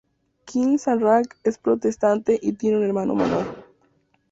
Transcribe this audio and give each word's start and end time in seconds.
Kim 0.45 0.79
Sa-Rang 0.79 1.27
es 1.43 1.59
protestante 1.59 2.39
y 2.41 2.53
tiene 2.53 2.77
un 2.77 2.83
hermano 2.85 3.13
menor. 3.13 3.65